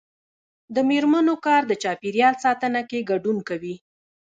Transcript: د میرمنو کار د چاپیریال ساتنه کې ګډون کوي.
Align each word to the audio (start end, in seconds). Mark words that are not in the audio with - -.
د 0.75 0.77
میرمنو 0.89 1.35
کار 1.45 1.61
د 1.67 1.73
چاپیریال 1.83 2.35
ساتنه 2.45 2.81
کې 2.89 3.07
ګډون 3.11 3.37
کوي. 3.49 3.75